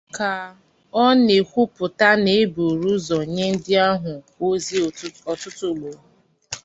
Ka 0.15 0.31
ọ 1.03 1.05
na-ekwupụta 1.25 2.09
na 2.23 2.31
e 2.41 2.43
buru 2.53 2.89
ụzọ 2.97 3.17
nye 3.33 3.45
ndị 3.53 3.73
ahụ 3.89 4.13
ozi 4.47 4.75
ọtụtụ 4.87 5.21
ugbòro 5.71 6.01